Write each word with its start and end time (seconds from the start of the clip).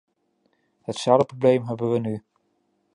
Hetzelfde 0.81 1.25
probleem 1.25 1.67
hebben 1.67 1.91
we 1.91 1.99
nu. 1.99 2.23